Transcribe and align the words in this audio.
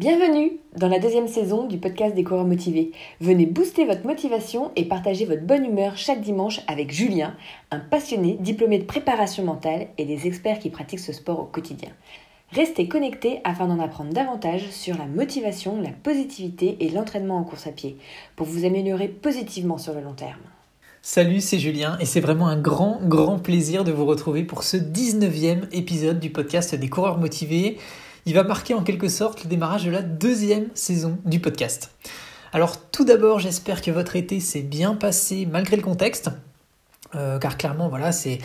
Bienvenue 0.00 0.52
dans 0.78 0.88
la 0.88 0.98
deuxième 0.98 1.28
saison 1.28 1.66
du 1.66 1.76
podcast 1.76 2.14
des 2.14 2.24
coureurs 2.24 2.46
motivés. 2.46 2.90
Venez 3.20 3.44
booster 3.44 3.84
votre 3.84 4.06
motivation 4.06 4.72
et 4.74 4.86
partager 4.86 5.26
votre 5.26 5.42
bonne 5.42 5.66
humeur 5.66 5.98
chaque 5.98 6.22
dimanche 6.22 6.62
avec 6.68 6.90
Julien, 6.90 7.34
un 7.70 7.80
passionné 7.80 8.38
diplômé 8.40 8.78
de 8.78 8.84
préparation 8.84 9.44
mentale 9.44 9.88
et 9.98 10.06
des 10.06 10.26
experts 10.26 10.58
qui 10.58 10.70
pratiquent 10.70 11.00
ce 11.00 11.12
sport 11.12 11.40
au 11.40 11.44
quotidien. 11.44 11.90
Restez 12.50 12.88
connectés 12.88 13.42
afin 13.44 13.66
d'en 13.66 13.78
apprendre 13.78 14.14
davantage 14.14 14.70
sur 14.70 14.96
la 14.96 15.04
motivation, 15.04 15.78
la 15.82 15.90
positivité 15.90 16.78
et 16.80 16.88
l'entraînement 16.88 17.36
en 17.36 17.44
course 17.44 17.66
à 17.66 17.70
pied 17.70 17.98
pour 18.36 18.46
vous 18.46 18.64
améliorer 18.64 19.08
positivement 19.08 19.76
sur 19.76 19.92
le 19.92 20.00
long 20.00 20.14
terme. 20.14 20.40
Salut, 21.02 21.40
c'est 21.40 21.58
Julien 21.58 21.98
et 22.00 22.06
c'est 22.06 22.20
vraiment 22.20 22.48
un 22.48 22.58
grand, 22.58 23.00
grand 23.02 23.38
plaisir 23.38 23.84
de 23.84 23.92
vous 23.92 24.06
retrouver 24.06 24.44
pour 24.44 24.62
ce 24.62 24.78
19e 24.78 25.68
épisode 25.72 26.20
du 26.20 26.30
podcast 26.30 26.74
des 26.74 26.88
coureurs 26.88 27.18
motivés 27.18 27.76
il 28.26 28.34
va 28.34 28.42
marquer 28.42 28.74
en 28.74 28.82
quelque 28.82 29.08
sorte 29.08 29.44
le 29.44 29.50
démarrage 29.50 29.84
de 29.84 29.90
la 29.90 30.02
deuxième 30.02 30.68
saison 30.74 31.18
du 31.24 31.40
podcast. 31.40 31.90
Alors 32.52 32.90
tout 32.90 33.04
d'abord, 33.04 33.38
j'espère 33.38 33.80
que 33.82 33.90
votre 33.90 34.16
été 34.16 34.40
s'est 34.40 34.62
bien 34.62 34.94
passé 34.94 35.46
malgré 35.50 35.76
le 35.76 35.82
contexte. 35.82 36.30
Euh, 37.16 37.38
car 37.38 37.56
clairement, 37.56 37.88
voilà, 37.88 38.12
c'est 38.12 38.38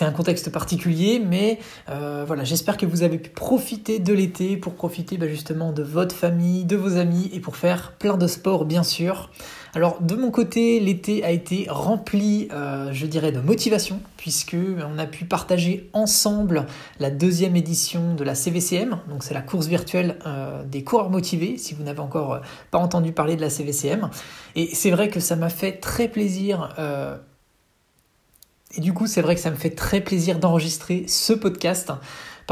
un 0.00 0.12
contexte 0.12 0.50
particulier, 0.50 1.20
mais 1.24 1.58
euh, 1.88 2.24
voilà, 2.24 2.44
j'espère 2.44 2.76
que 2.76 2.86
vous 2.86 3.02
avez 3.02 3.18
pu 3.18 3.30
profiter 3.30 3.98
de 3.98 4.12
l'été 4.12 4.56
pour 4.56 4.74
profiter 4.74 5.16
bah, 5.16 5.26
justement 5.26 5.72
de 5.72 5.82
votre 5.82 6.14
famille, 6.14 6.64
de 6.64 6.76
vos 6.76 6.96
amis 6.98 7.30
et 7.32 7.40
pour 7.40 7.56
faire 7.56 7.92
plein 7.92 8.16
de 8.16 8.28
sports, 8.28 8.64
bien 8.64 8.84
sûr. 8.84 9.30
Alors 9.74 10.02
de 10.02 10.16
mon 10.16 10.30
côté, 10.30 10.80
l'été 10.80 11.24
a 11.24 11.30
été 11.30 11.66
rempli, 11.68 12.48
euh, 12.52 12.92
je 12.92 13.06
dirais, 13.06 13.32
de 13.32 13.40
motivation, 13.40 14.00
puisque 14.18 14.54
on 14.54 14.98
a 14.98 15.06
pu 15.06 15.24
partager 15.24 15.88
ensemble 15.94 16.66
la 17.00 17.10
deuxième 17.10 17.56
édition 17.56 18.14
de 18.14 18.22
la 18.22 18.34
CVCM, 18.34 18.98
donc 19.08 19.22
c'est 19.24 19.32
la 19.32 19.40
course 19.40 19.68
virtuelle 19.68 20.18
euh, 20.26 20.62
des 20.64 20.84
coureurs 20.84 21.08
motivés, 21.08 21.56
si 21.56 21.72
vous 21.72 21.84
n'avez 21.84 22.00
encore 22.00 22.34
euh, 22.34 22.40
pas 22.70 22.78
entendu 22.78 23.12
parler 23.12 23.34
de 23.34 23.40
la 23.40 23.48
CVCM. 23.48 24.10
Et 24.56 24.74
c'est 24.74 24.90
vrai 24.90 25.08
que 25.08 25.20
ça 25.20 25.36
m'a 25.36 25.48
fait 25.48 25.72
très 25.72 26.08
plaisir. 26.08 26.74
et 28.76 28.80
du 28.80 28.92
coup, 28.92 29.06
c'est 29.06 29.22
vrai 29.22 29.34
que 29.34 29.40
ça 29.40 29.50
me 29.50 29.56
fait 29.56 29.70
très 29.70 30.02
plaisir 30.02 30.38
d'enregistrer 30.38 31.06
ce 31.08 31.32
podcast 31.32 31.92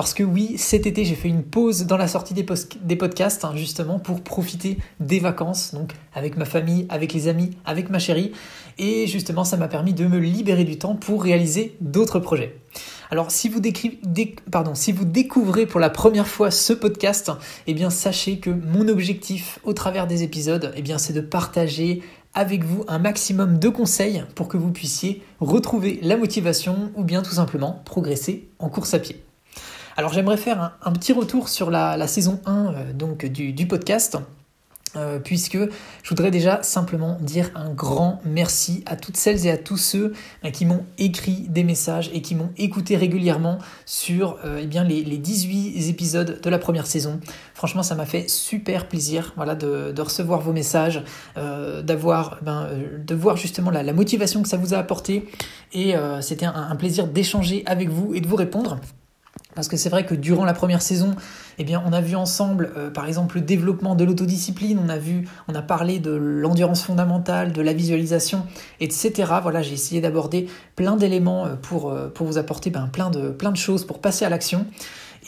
parce 0.01 0.15
que 0.15 0.23
oui, 0.23 0.55
cet 0.57 0.87
été, 0.87 1.05
j'ai 1.05 1.15
fait 1.15 1.29
une 1.29 1.43
pause 1.43 1.85
dans 1.85 1.99
la 1.99 2.09
sortie 2.09 2.33
des, 2.33 2.97
podcasts, 2.97 3.45
hein, 3.45 3.53
justement, 3.55 3.99
pour 3.99 4.23
profiter 4.23 4.79
des 4.99 5.19
vacances, 5.19 5.75
donc 5.75 5.93
avec 6.15 6.39
ma 6.39 6.47
famille, 6.47 6.87
avec 6.89 7.13
les 7.13 7.29
amis, 7.29 7.51
avec 7.67 7.91
ma 7.91 7.99
chérie. 7.99 8.33
Et 8.79 9.07
justement, 9.07 9.45
ça 9.45 9.59
m'a 9.59 9.69
permis 9.69 9.93
de 9.93 10.07
me 10.07 10.17
libérer 10.17 10.65
du 10.65 10.79
temps 10.79 10.95
pour 10.95 11.23
réaliser 11.23 11.77
d'autres 11.83 12.19
projets. 12.19 12.57
Alors, 13.11 13.31
si 13.31 13.51
vous, 13.51 13.61
si 14.73 14.93
vous 14.93 15.05
découvrez 15.05 15.67
pour 15.67 15.81
la 15.81 15.91
première 15.91 16.29
fois 16.29 16.51
ce 16.51 16.73
podcast, 16.73 17.31
eh 17.67 17.75
bien, 17.75 17.91
sachez 17.91 18.39
que 18.39 18.49
mon 18.49 18.89
objectif 18.89 19.59
au 19.65 19.75
travers 19.75 20.07
des 20.07 20.23
épisodes, 20.23 20.73
eh 20.77 20.81
bien, 20.81 20.97
c'est 20.97 21.13
de 21.13 21.21
partager 21.21 22.01
avec 22.33 22.65
vous 22.65 22.87
un 22.89 23.01
maximum 23.01 23.59
de 23.59 23.69
conseils 23.69 24.25
pour 24.35 24.49
que 24.49 24.57
vous 24.57 24.73
puissiez 24.73 25.23
retrouver 25.41 25.99
la 26.01 26.17
motivation 26.17 26.91
ou 26.95 27.05
bien 27.05 27.21
tout 27.21 27.35
simplement 27.35 27.83
progresser 27.85 28.49
en 28.59 28.71
course 28.71 28.95
à 28.95 28.99
pied. 28.99 29.23
Alors 29.97 30.13
j'aimerais 30.13 30.37
faire 30.37 30.77
un, 30.83 30.93
petit 30.93 31.13
retour 31.13 31.49
sur 31.49 31.71
la, 31.71 32.07
saison 32.07 32.41
1 32.47 32.67
euh, 32.67 32.93
donc, 32.93 33.27
du, 33.27 33.67
podcast. 33.67 34.19
Euh, 34.97 35.21
puisque 35.21 35.57
je 35.57 36.09
voudrais 36.09 36.33
déjà 36.33 36.65
simplement 36.65 37.17
dire 37.21 37.53
un 37.55 37.71
grand 37.71 38.21
merci 38.25 38.83
à 38.87 38.97
toutes 38.97 39.17
celles 39.17 39.47
et 39.47 39.51
à 39.51 39.57
tous 39.57 39.77
ceux 39.77 40.15
euh, 40.45 40.51
qui 40.51 40.67
m'ont 40.67 40.85
écrit 40.99 41.47
des 41.49 41.63
messages 41.63 42.11
et 42.13 42.23
qui 42.23 42.35
m'ont 42.35 42.51
écouté 42.57 42.97
régulièrement 42.97 43.59
sur 43.87 44.39
eh 44.59 44.67
bien, 44.67 44.83
les, 44.83 45.03
18 45.05 45.89
épisodes 45.89 46.41
de 46.41 46.51
la 46.51 46.59
première 46.59 46.89
saison. 46.89 47.21
Franchement, 47.55 47.85
ça 47.85 47.95
m'a 47.95 48.05
fait 48.07 48.29
super 48.29 48.89
plaisir 48.89 49.33
de, 49.37 50.01
recevoir 50.01 50.41
vos 50.41 50.53
messages, 50.53 51.05
d'avoir, 51.37 52.39
ben, 52.43 52.69
de 52.99 53.15
voir 53.15 53.37
justement 53.37 53.71
la, 53.71 53.93
motivation 53.93 54.43
que 54.43 54.49
ça 54.49 54.57
vous 54.57 54.75
a 54.75 54.79
apporté. 54.79 55.29
Et 55.73 55.95
c'était 56.21 56.47
un 56.47 56.75
plaisir 56.77 57.07
d'échanger 57.07 57.63
avec 57.67 57.91
vous 57.91 58.15
et 58.15 58.21
de 58.21 58.27
vous 58.27 58.37
répondre. 58.37 58.81
Parce 59.55 59.69
que 59.69 59.77
c'est 59.77 59.89
vrai 59.89 60.07
que 60.07 60.15
durant 60.15 60.45
la 60.45 60.53
première 60.53 60.83
saison, 60.83 61.15
eh 61.59 61.65
bien, 61.65 61.83
on 61.87 61.93
a 61.93 62.01
vu 62.01 62.17
ensemble, 62.17 62.71
euh, 62.77 62.91
par 62.91 63.07
exemple, 63.07 63.37
le 63.37 63.43
développement 63.43 63.95
de 63.95 64.05
l'autodiscipline, 64.05 64.79
on 64.79 64.89
a 64.89 64.97
vu, 64.97 65.29
on 65.49 65.55
a 65.55 65.63
parlé 65.63 65.99
de 65.99 66.13
l'endurance 66.13 66.83
fondamentale, 66.83 67.53
de 67.53 67.63
la 67.63 67.73
visualisation, 67.73 68.47
etc. 68.81 69.33
Voilà, 69.43 69.61
j'ai 69.63 69.75
essayé 69.75 70.01
d'aborder 70.01 70.47
plein 70.77 70.97
d'éléments 70.97 71.47
euh, 71.47 71.55
pour, 71.61 71.91
euh, 71.91 72.09
pour 72.09 72.27
vous 72.27 72.39
apporter 72.39 72.71
ben, 72.71 72.89
plein, 72.93 73.11
de, 73.11 73.31
plein 73.31 73.51
de 73.51 73.57
choses 73.57 73.85
pour 73.85 73.99
passer 74.01 74.25
à 74.25 74.29
l'action. 74.29 74.67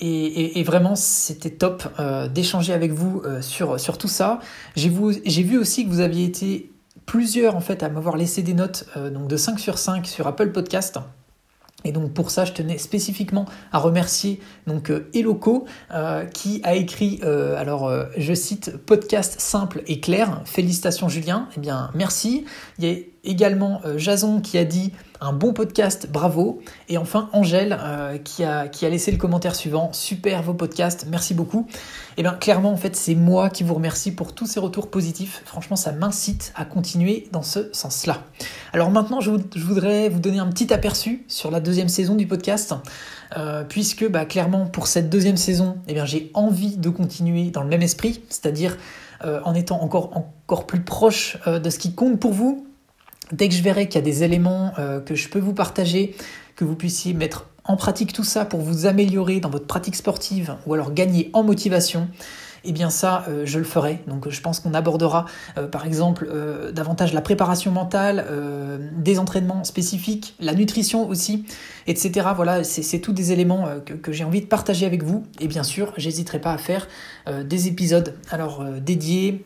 Et, 0.01 0.63
vraiment, 0.65 0.97
c'était 0.97 1.51
top 1.51 1.87
d'échanger 2.35 2.73
avec 2.73 2.93
vous 2.93 3.23
sur, 3.41 3.79
sur 3.79 3.99
tout 3.99 4.09
ça. 4.09 4.41
J'ai 4.75 4.89
vu 4.89 5.59
aussi 5.59 5.85
que 5.85 5.91
vous 5.91 6.01
aviez 6.01 6.25
été 6.25 6.73
plusieurs 7.07 7.55
en 7.55 7.61
fait 7.61 7.85
à 7.85 7.89
m'avoir 7.89 8.17
laissé 8.17 8.43
des 8.43 8.55
notes 8.55 8.87
donc 8.97 9.29
de 9.29 9.37
5 9.37 9.61
sur 9.61 9.79
5 9.79 10.07
sur 10.07 10.27
Apple 10.27 10.51
Podcast. 10.51 10.99
Et 11.85 11.93
donc 11.93 12.13
pour 12.13 12.31
ça, 12.31 12.45
je 12.45 12.53
tenais 12.53 12.79
spécifiquement 12.79 13.47
à 13.73 13.79
remercier 13.79 14.41
donc 14.67 14.91
euh, 14.91 15.11
Eloco 15.15 15.67
euh, 15.93 16.25
qui 16.27 16.61
a 16.65 16.75
écrit, 16.75 17.21
euh, 17.25 17.57
alors 17.57 17.93
je 18.17 18.35
cite, 18.35 18.77
podcast 18.77 19.41
simple 19.41 19.83
et 19.87 20.01
clair. 20.01 20.43
Félicitations 20.45 21.09
Julien. 21.09 21.49
Eh 21.57 21.61
bien 21.61 21.91
merci. 21.95 22.45
Il 22.79 22.85
y 22.85 22.93
a 22.93 22.97
également 23.25 23.81
Jason 23.97 24.41
qui 24.41 24.59
a 24.59 24.65
dit 24.65 24.93
un 25.23 25.33
bon 25.33 25.53
podcast, 25.53 26.09
bravo. 26.11 26.61
Et 26.89 26.99
enfin 26.99 27.31
Angèle 27.33 27.79
euh, 27.81 28.19
qui, 28.19 28.43
a, 28.43 28.69
laissé 28.83 29.13
le 29.13 29.19
commentaire 29.19 29.55
suivant, 29.55 29.93
super 29.93 30.43
vos 30.43 30.53
podcasts, 30.53 31.07
merci 31.09 31.33
beaucoup. 31.33 31.67
Et 31.71 31.75
eh 32.19 32.23
bien 32.23 32.33
clairement 32.33 32.73
en 32.73 32.77
fait 32.77 32.97
c'est 32.97 33.15
moi 33.15 33.49
qui 33.49 33.63
vous 33.63 33.75
remercie 33.75 34.11
pour 34.11 34.35
tous 34.35 34.47
ces 34.47 34.59
retours 34.59 34.91
positifs. 34.91 35.43
Franchement 35.47 35.77
ça 35.77 35.93
m'incite 35.93 36.53
à 36.57 36.65
continuer 36.65 37.29
dans 37.31 37.43
ce 37.43 37.71
sens-là. 37.73 38.25
Alors 38.73 38.91
maintenant 38.91 39.21
je, 39.21 39.31
voudrais 39.31 40.09
vous 40.09 40.19
donner 40.19 40.41
un 40.41 40.49
petit 40.49 40.73
aperçu 40.75 41.25
sur 41.29 41.53
la 41.53 41.61
deuxième 41.61 41.89
saison 41.89 42.17
du 42.17 42.27
podcast. 42.27 42.75
Euh, 43.39 43.65
puisque 43.65 44.07
bah, 44.11 44.27
clairement 44.27 44.67
pour 44.67 44.87
cette 44.87 45.09
deuxième 45.09 45.39
saison, 45.39 45.79
eh 45.89 45.95
bien, 45.95 46.05
j'ai 46.05 46.31
envie 46.35 46.77
de 46.77 46.91
continuer 46.91 47.51
dans 47.51 47.63
le 47.63 47.69
même 47.69 47.81
esprit, 47.81 48.21
c'est-à-dire 48.29 48.77
euh, 49.25 49.41
en 49.45 49.55
étant 49.55 49.81
encore, 49.81 50.15
encore 50.15 50.67
plus 50.67 50.83
proche 50.83 51.39
de 51.47 51.71
ce 51.71 51.79
qui 51.79 51.95
compte 51.95 52.21
pour 52.21 52.35
vous, 52.35 52.67
Dès 53.33 53.49
que 53.49 53.55
je 53.55 53.63
verrai 53.63 53.89
qu'il 53.89 53.97
y 53.97 53.99
a 53.99 54.05
des 54.05 54.23
éléments 54.23 54.73
euh, 54.79 55.01
que 55.01 55.15
je 55.15 55.29
peux 55.29 55.39
vous 55.39 55.55
partager, 55.55 56.15
que 56.55 56.65
vous 56.65 56.77
puissiez 56.77 57.15
mettre 57.15 57.49
en 57.65 57.77
pratique 57.77 58.13
tout 58.13 58.25
ça 58.25 58.45
pour 58.45 58.61
vous 58.61 58.87
améliorer 58.87 59.41
dans 59.41 59.51
votre 59.51 59.67
pratique 59.67 59.97
sportive 59.97 60.57
ou 60.67 60.75
alors 60.75 60.93
gagner 60.93 61.31
en 61.33 61.43
motivation, 61.43 62.09
eh 62.65 62.73
bien 62.73 62.91
ça, 62.91 63.25
euh, 63.29 63.43
je 63.45 63.59
le 63.59 63.65
ferai. 63.65 64.01
Donc 64.07 64.29
je 64.29 64.41
pense 64.41 64.61
qu'on 64.61 64.75
abordera 64.75 65.27
euh, 65.59 65.67
par 65.67 65.87
exemple 65.87 66.29
euh, 66.31 66.73
davantage 66.73 67.13
la 67.13 67.21
préparation 67.21 67.71
mentale, 67.71 68.27
des 68.97 69.19
entraînements 69.19 69.65
spécifiques, 69.65 70.35
la 70.41 70.55
nutrition 70.55 71.09
aussi, 71.09 71.45
etc. 71.87 72.29
Voilà, 72.35 72.65
c'est 72.65 72.99
tous 72.99 73.13
des 73.13 73.33
éléments 73.33 73.69
que, 73.85 74.13
j'ai 74.13 74.25
envie 74.25 74.41
de 74.41 74.47
partager 74.47 74.87
avec 74.87 75.03
vous. 75.03 75.25
Et 75.41 75.49
bien 75.49 75.63
sûr, 75.63 75.93
j'hésiterai 75.97 76.41
pas 76.41 76.53
à 76.53 76.59
faire 76.59 76.89
des 77.45 77.69
épisodes 77.69 78.15
alors 78.31 78.65
dédiés, 78.65 79.45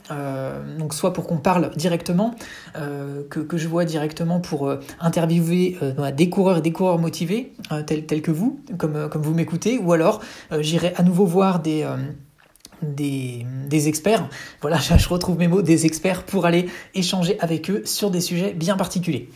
donc 0.78 0.94
soit 0.94 1.12
pour 1.12 1.26
qu'on 1.26 1.38
parle 1.38 1.70
directement, 1.76 2.34
que, 2.74 3.56
je 3.56 3.68
vois 3.68 3.84
directement 3.84 4.40
pour 4.40 4.70
interviewer 5.00 5.78
des 6.16 6.30
coureurs 6.30 6.58
et 6.58 6.62
des 6.62 6.72
coureurs 6.72 6.98
motivés, 6.98 7.52
tels, 7.86 8.22
que 8.22 8.30
vous, 8.30 8.60
comme 8.78 9.22
vous 9.22 9.34
m'écoutez, 9.34 9.78
ou 9.78 9.92
alors 9.92 10.20
j'irai 10.60 10.92
à 10.96 11.02
nouveau 11.02 11.26
voir 11.26 11.60
des 11.60 11.86
des, 12.82 13.44
experts, 13.88 14.28
voilà, 14.60 14.78
je 14.96 15.08
retrouve 15.08 15.38
mes 15.38 15.48
mots, 15.48 15.62
des 15.62 15.86
experts 15.86 16.24
pour 16.24 16.46
aller 16.46 16.68
échanger 16.94 17.38
avec 17.40 17.70
eux 17.70 17.82
sur 17.84 18.10
des 18.10 18.20
sujets 18.20 18.52
bien 18.52 18.76
particuliers. 18.76 19.28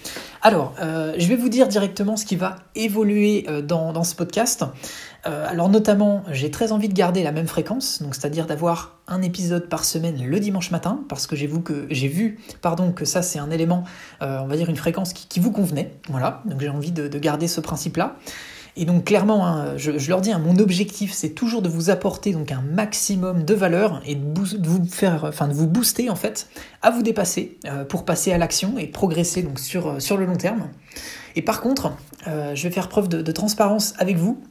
Alors, 0.42 0.74
euh, 0.80 1.14
je 1.18 1.26
vais 1.26 1.36
vous 1.36 1.48
dire 1.48 1.68
directement 1.68 2.16
ce 2.16 2.24
qui 2.24 2.36
va 2.36 2.56
évoluer 2.74 3.46
euh, 3.48 3.62
dans, 3.62 4.04
ce 4.04 4.14
podcast. 4.14 4.64
Euh, 5.26 5.46
alors 5.48 5.68
notamment, 5.68 6.22
j'ai 6.30 6.50
très 6.50 6.72
envie 6.72 6.88
de 6.88 6.94
garder 6.94 7.22
la 7.22 7.32
même 7.32 7.46
fréquence, 7.46 8.00
donc 8.00 8.14
c'est-à-dire 8.14 8.46
d'avoir 8.46 8.96
un 9.06 9.20
épisode 9.20 9.68
par 9.68 9.84
semaine 9.84 10.24
le 10.24 10.40
dimanche 10.40 10.70
matin, 10.70 11.00
parce 11.08 11.26
que 11.26 11.36
j'ai 11.36 11.46
vu 11.46 11.62
que 11.62 11.86
j'ai 11.90 12.08
vu, 12.08 12.38
pardon, 12.62 12.92
que 12.92 13.04
ça 13.04 13.20
c'est 13.20 13.38
un 13.38 13.50
élément, 13.50 13.84
on 14.22 14.46
va 14.46 14.56
dire 14.56 14.70
une 14.70 14.76
fréquence 14.76 15.12
qui, 15.12 15.40
vous 15.40 15.50
convenait, 15.50 15.92
voilà. 16.08 16.42
Donc 16.46 16.60
j'ai 16.60 16.70
envie 16.70 16.92
de, 16.92 17.08
de 17.08 17.18
garder 17.18 17.48
ce 17.48 17.60
principe-là. 17.60 18.16
Et 18.80 18.86
donc 18.86 19.04
clairement, 19.04 19.46
hein, 19.46 19.76
je, 19.76 20.08
leur 20.08 20.22
dis, 20.22 20.32
hein, 20.32 20.38
mon 20.38 20.56
objectif, 20.56 21.12
c'est 21.12 21.28
toujours 21.28 21.60
de 21.60 21.68
vous 21.68 21.90
apporter 21.90 22.32
donc 22.32 22.50
un 22.50 22.62
maximum 22.62 23.44
de 23.44 23.52
valeur 23.52 24.00
et 24.06 24.14
de, 24.14 24.40
vous 24.66 24.86
faire, 24.86 25.24
enfin 25.24 25.48
de 25.48 25.52
vous 25.52 25.66
booster 25.66 26.08
en 26.08 26.16
fait, 26.16 26.48
à 26.80 26.90
vous 26.90 27.02
dépasser 27.02 27.58
euh, 27.66 27.84
pour 27.84 28.06
passer 28.06 28.32
à 28.32 28.38
l'action 28.38 28.78
et 28.78 28.86
progresser 28.86 29.42
donc 29.42 29.60
sur, 29.60 29.88
euh, 29.88 30.16
le 30.16 30.24
long 30.24 30.38
terme. 30.38 30.70
Et 31.36 31.42
par 31.42 31.60
contre, 31.60 31.92
euh, 32.26 32.54
je 32.54 32.62
vais 32.62 32.72
faire 32.72 32.88
preuve 32.88 33.08
de, 33.08 33.32
transparence 33.32 33.92
avec 33.98 34.16
vous 34.16 34.42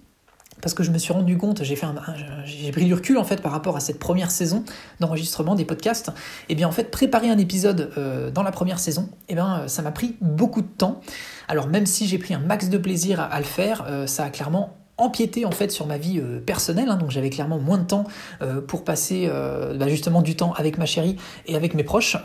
parce 0.61 0.73
que 0.73 0.83
je 0.83 0.91
me 0.91 0.97
suis 0.97 1.13
rendu 1.13 1.38
compte, 1.38 1.63
j'ai 1.63 2.71
pris 2.71 2.85
du 2.85 2.94
recul 2.94 3.17
en 3.17 3.23
fait 3.23 3.41
par 3.41 3.51
rapport 3.51 3.75
à 3.75 3.79
cette 3.79 4.00
première 4.00 4.31
saison 4.31 4.63
d'enregistrement 5.00 5.56
des 5.56 5.65
podcasts. 5.65 6.11
Et 6.50 6.56
bien 6.56 6.67
en 6.67 6.71
fait, 6.71 6.91
préparer 6.91 7.29
un 7.29 7.38
épisode 7.38 7.91
dans 8.33 8.44
la 8.44 8.51
première 8.51 8.79
saison, 8.79 9.09
et 9.27 9.35
bien 9.35 9.67
ça 9.67 9.81
m'a 9.81 9.91
pris 9.91 10.15
beaucoup 10.21 10.61
de 10.61 10.67
temps. 10.67 11.01
Alors 11.50 11.67
même 11.67 11.88
si 11.88 12.07
j'ai 12.07 12.19
pris 12.19 12.33
un 12.33 12.39
max 12.39 12.69
de 12.69 12.77
plaisir 12.77 13.19
à, 13.19 13.38
le 13.39 13.45
faire, 13.45 13.85
euh, 13.88 14.06
ça 14.06 14.25
a 14.25 14.29
clairement 14.29 14.77
empiété 15.00 15.46
en 15.46 15.51
fait 15.51 15.72
sur 15.72 15.88
ma 15.88 15.98
vie 15.98 16.19
euh, 16.19 16.40
personnelle, 16.40 16.90
hein. 16.90 16.98
donc 16.98 17.10
j'avais 17.10 17.30
clairement 17.30 17.57
moins 17.57 17.78
de 17.78 17.84
temps 17.84 18.06
euh, 18.42 18.62
pour 18.62 18.84
passer 18.84 19.28
euh, 19.28 19.75
bah, 19.75 19.88
justement 19.88 20.22
du 20.22 20.36
temps 20.36 20.54
avec 20.54 20.78
ma 20.78 20.86
chérie 20.86 21.16
et 21.48 21.56
avec 21.56 21.74
mes 21.74 21.84
proches. 21.84 22.18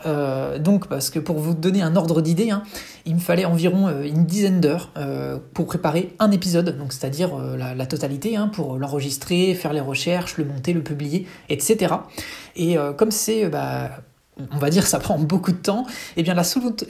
donc 0.59 0.87
parce 0.87 1.09
que 1.09 1.19
pour 1.19 1.37
vous 1.37 1.53
donner 1.53 1.81
un 1.81 1.95
ordre 1.95 2.21
d'idée, 2.21 2.51
hein, 2.51 2.63
il 3.05 3.15
me 3.15 3.19
fallait 3.19 3.45
environ 3.45 3.89
une 4.03 4.25
dizaine 4.25 4.61
d'heures 4.61 4.91
pour 5.53 5.65
préparer 5.65 6.13
un 6.19 6.31
épisode, 6.31 6.77
donc 6.77 6.93
c'est-à-dire 6.93 7.31
la, 7.57 7.85
totalité, 7.85 8.35
hein, 8.35 8.47
pour 8.47 8.77
l'enregistrer, 8.77 9.53
faire 9.53 9.73
les 9.73 9.81
recherches, 9.81 10.37
le 10.37 10.45
monter, 10.45 10.73
le 10.73 10.83
publier, 10.83 11.27
etc. 11.49 11.95
Et 12.55 12.77
comme 12.97 13.11
c'est 13.11 13.47
bah, 13.47 13.89
on 14.51 14.57
va 14.57 14.69
dire 14.69 14.85
ça 14.85 14.99
prend 14.99 15.17
beaucoup 15.17 15.51
de 15.51 15.57
temps, 15.57 15.85
et 16.17 16.21
eh 16.21 16.23
bien 16.23 16.33
la, 16.33 16.43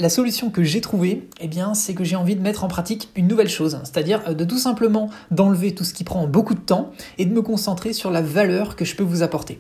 solution 0.10 0.50
que 0.50 0.64
j'ai 0.64 0.82
trouvée, 0.82 1.28
eh 1.42 1.50
c'est 1.74 1.94
que 1.94 2.04
j'ai 2.04 2.16
envie 2.16 2.36
de 2.36 2.42
mettre 2.42 2.64
en 2.64 2.68
pratique 2.68 3.10
une 3.16 3.28
nouvelle 3.28 3.50
chose, 3.50 3.80
c'est-à-dire 3.84 4.22
euh, 4.28 4.34
de 4.34 4.46
tout 4.46 4.58
simplement 4.58 5.10
d'enlever 5.32 5.74
tout 5.74 5.84
ce 5.84 5.94
qui 5.94 6.04
prend 6.04 6.28
beaucoup 6.28 6.54
de 6.54 6.60
temps 6.60 6.92
et 7.18 7.26
de 7.26 7.34
me 7.34 7.42
concentrer 7.42 7.94
sur 7.94 8.12
la 8.12 8.22
valeur 8.22 8.76
que 8.76 8.86
je 8.86 8.96
peux 8.96 9.04
vous 9.04 9.24
apporter. 9.24 9.60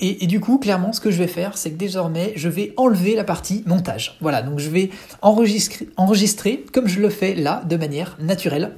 Et, 0.00 0.26
du 0.26 0.40
coup, 0.40 0.58
clairement, 0.58 0.92
ce 0.92 1.00
que 1.00 1.12
je 1.12 1.18
vais 1.18 1.28
faire, 1.28 1.56
c'est 1.56 1.70
que 1.70 1.76
désormais, 1.76 2.32
je 2.34 2.48
vais 2.48 2.74
enlever 2.76 3.14
la 3.14 3.22
partie 3.22 3.62
montage. 3.64 4.16
Voilà, 4.20 4.42
donc 4.42 4.58
je 4.58 4.68
vais 4.68 4.90
enregistrer 5.22 6.64
comme 6.72 6.88
je 6.88 7.00
le 7.00 7.10
fais 7.10 7.34
là, 7.36 7.62
de 7.68 7.76
manière 7.76 8.16
naturelle. 8.20 8.72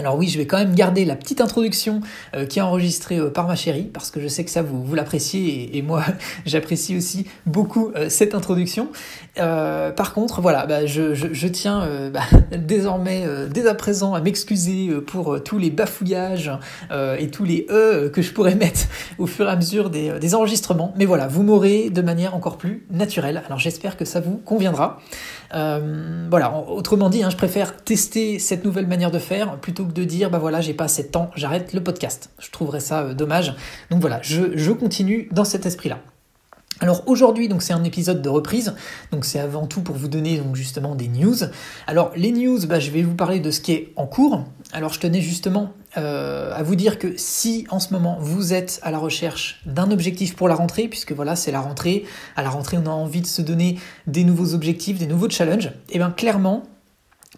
Alors 0.00 0.16
oui, 0.16 0.28
je 0.28 0.38
vais 0.38 0.46
quand 0.46 0.56
même 0.56 0.74
garder 0.74 1.04
la 1.04 1.14
petite 1.14 1.42
introduction 1.42 2.00
euh, 2.34 2.46
qui 2.46 2.58
est 2.58 2.62
enregistrée 2.62 3.18
euh, 3.18 3.28
par 3.28 3.46
ma 3.46 3.54
chérie, 3.54 3.82
parce 3.82 4.10
que 4.10 4.18
je 4.18 4.28
sais 4.28 4.44
que 4.44 4.50
ça, 4.50 4.62
vous, 4.62 4.82
vous 4.82 4.94
l'appréciez, 4.94 5.76
et, 5.76 5.82
moi, 5.82 6.02
j'apprécie 6.46 6.96
aussi 6.96 7.26
beaucoup 7.44 7.92
euh, 7.94 8.08
cette 8.08 8.34
introduction. 8.34 8.88
par 9.36 10.14
contre, 10.14 10.40
voilà, 10.40 10.64
bah, 10.64 10.86
je, 10.86 11.46
tiens 11.48 11.86
bah, 12.10 12.22
désormais, 12.56 13.26
dès 13.52 13.66
à 13.66 13.74
présent, 13.74 14.14
à 14.14 14.22
m'excuser 14.22 14.88
pour 15.06 15.42
tous 15.42 15.58
les 15.58 15.70
bafouillages 15.70 16.50
et 17.18 17.28
tous 17.28 17.44
les 17.44 17.66
E 17.68 18.08
que 18.08 18.22
je 18.22 18.32
pourrais 18.32 18.54
mettre 18.64 18.80
au 19.18 19.26
fur 19.26 19.46
et 19.48 19.50
à 19.50 19.56
mesure 19.56 19.90
des, 19.90 20.34
enregistrements. 20.34 20.94
Mais 20.96 21.04
voilà, 21.04 21.26
vous 21.26 21.42
m'aurez 21.42 21.90
de 21.90 22.00
manière 22.00 22.34
encore 22.34 22.56
plus 22.56 22.86
naturelle. 22.90 23.42
Alors 23.46 23.58
j'espère 23.58 23.98
que 23.98 24.06
ça 24.06 24.20
vous 24.20 24.38
conviendra. 24.38 24.98
voilà, 25.52 26.54
autrement 26.68 27.10
dit, 27.10 27.22
hein, 27.22 27.30
je 27.30 27.36
préfère 27.36 27.76
tester 27.76 28.38
cette 28.38 28.64
nouvelle 28.64 28.86
manière 28.86 29.10
de 29.10 29.18
faire 29.18 29.56
plutôt 29.56 29.89
de 29.92 30.04
dire 30.04 30.30
bah 30.30 30.38
voilà 30.38 30.60
j'ai 30.60 30.74
pas 30.74 30.84
assez 30.84 31.04
de 31.04 31.08
temps, 31.08 31.30
j'arrête 31.36 31.72
le 31.72 31.82
podcast. 31.82 32.30
Je 32.38 32.50
trouverais 32.50 32.80
ça 32.80 33.02
euh, 33.02 33.14
dommage. 33.14 33.54
Donc 33.90 34.00
voilà, 34.00 34.20
je, 34.22 34.70
continue 34.72 35.28
dans 35.32 35.44
cet 35.44 35.66
esprit-là. 35.66 35.98
Alors 36.82 37.02
aujourd'hui, 37.06 37.48
donc 37.48 37.62
c'est 37.62 37.74
un 37.74 37.84
épisode 37.84 38.22
de 38.22 38.28
reprise, 38.30 38.74
donc 39.12 39.26
c'est 39.26 39.38
avant 39.38 39.66
tout 39.66 39.82
pour 39.82 39.96
vous 39.96 40.08
donner 40.08 40.40
justement 40.54 40.94
des 40.94 41.08
news. 41.08 41.36
Alors 41.86 42.10
les 42.16 42.32
news, 42.32 42.58
bah, 42.66 42.80
je 42.80 42.90
vais 42.90 43.02
vous 43.02 43.14
parler 43.14 43.40
de 43.40 43.50
ce 43.50 43.60
qui 43.60 43.72
est 43.72 43.92
en 43.96 44.06
cours. 44.06 44.44
Alors 44.72 44.92
je 44.92 45.00
tenais 45.00 45.20
justement 45.20 45.72
euh, 45.98 46.54
à 46.54 46.62
vous 46.62 46.76
dire 46.76 46.98
que 46.98 47.14
si 47.16 47.66
en 47.68 47.80
ce 47.80 47.92
moment 47.92 48.16
vous 48.20 48.54
êtes 48.54 48.80
à 48.82 48.90
la 48.90 48.98
recherche 48.98 49.60
d'un 49.66 49.90
objectif 49.90 50.36
pour 50.36 50.48
la 50.48 50.54
rentrée, 50.54 50.88
puisque 50.88 51.12
voilà 51.12 51.36
c'est 51.36 51.50
la 51.50 51.60
rentrée, 51.60 52.04
à 52.36 52.42
la 52.42 52.48
rentrée 52.48 52.78
on 52.78 52.86
a 52.86 52.90
envie 52.90 53.20
de 53.20 53.26
se 53.26 53.42
donner 53.42 53.78
des 54.06 54.24
nouveaux 54.24 54.54
objectifs, 54.54 54.98
des 54.98 55.06
nouveaux 55.06 55.28
challenges, 55.28 55.66
et 55.66 55.96
eh 55.96 55.98
bien 55.98 56.10
clairement 56.10 56.62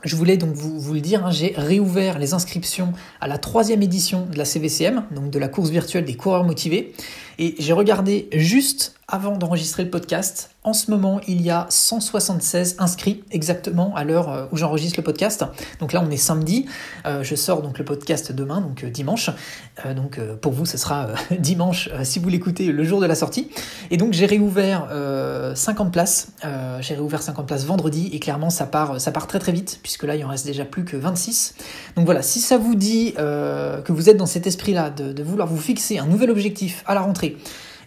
je 0.04 0.16
voulais 0.16 0.38
donc 0.38 0.54
vous, 0.54 0.94
le 0.94 1.00
dire, 1.00 1.26
hein, 1.26 1.30
j'ai 1.30 1.52
réouvert 1.54 2.18
les 2.18 2.32
inscriptions 2.32 2.92
à 3.20 3.28
la 3.28 3.36
troisième 3.36 3.82
édition 3.82 4.26
de 4.26 4.38
la 4.38 4.46
CVCM, 4.46 5.04
donc 5.14 5.30
de 5.30 5.38
la 5.38 5.48
course 5.48 5.68
virtuelle 5.68 6.04
des 6.04 6.16
coureurs 6.16 6.44
motivés. 6.44 6.92
Et 7.38 7.55
j'ai 7.58 7.73
regardé 7.73 8.29
juste 8.32 8.94
avant 9.12 9.37
d'enregistrer 9.37 9.84
le 9.84 9.90
podcast. 9.90 10.49
En 10.64 10.73
ce 10.73 10.90
moment, 10.90 11.20
il 11.29 11.43
y 11.43 11.50
a 11.50 11.67
176 11.69 12.76
inscrits 12.79 13.25
exactement 13.31 13.94
à 13.94 14.05
l'heure 14.05 14.31
euh, 14.31 14.46
où 14.52 14.56
j'enregistre 14.56 14.99
le 14.99 15.02
podcast. 15.02 15.44
Donc 15.81 15.93
là, 15.93 16.02
on 16.06 16.11
est 16.11 16.17
samedi. 16.17 16.67
Euh, 17.05 17.23
je 17.23 17.34
sors 17.34 17.62
donc 17.62 17.79
le 17.79 17.84
podcast 17.84 18.32
demain, 18.32 18.61
donc 18.61 18.84
euh, 18.84 18.90
dimanche. 18.90 19.29
donc 19.96 20.19
pour 20.40 20.52
vous, 20.52 20.64
ce 20.64 20.79
sera 20.79 21.08
dimanche 21.38 21.90
si 22.05 22.20
vous 22.20 22.29
l'écoutez 22.29 22.73
le 22.73 22.84
jour 22.84 23.00
de 23.00 23.06
la 23.06 23.14
sortie. 23.14 23.50
Et 23.90 23.99
donc 23.99 24.12
j'ai 24.12 24.26
réouvert 24.26 24.88
50 25.55 25.93
places. 25.93 26.29
j'ai 26.81 26.94
réouvert 26.94 27.23
50 27.23 27.46
places 27.46 27.64
vendredi 27.64 28.11
et 28.12 28.20
clairement 28.20 28.50
ça 28.50 28.67
part, 28.67 29.00
ça 29.00 29.11
part 29.11 29.26
très 29.26 29.38
très 29.38 29.52
vite 29.52 29.81
puisque 29.82 30.05
là 30.05 30.14
il 30.14 30.25
en 30.25 30.29
reste 30.29 30.46
déjà 30.46 30.64
plus 30.64 30.84
que 30.84 30.96
26. 30.96 31.55
Donc 31.96 32.05
voilà, 32.05 32.23
si 32.23 32.40
ça 32.40 32.56
vous 32.58 32.75
dit 32.75 33.14
que 33.14 33.93
vous 33.93 34.08
êtes 34.08 34.17
dans 34.17 34.26
cet 34.26 34.46
esprit-là 34.46 34.90
de, 34.90 35.12
de 35.12 35.23
vouloir 35.23 35.49
vous 35.49 35.58
fixer 35.58 35.99
un 35.99 36.06
nouvel 36.06 36.31
objectif 36.31 36.84
à 36.87 36.94
la 36.94 37.00
rentrée 37.00 37.31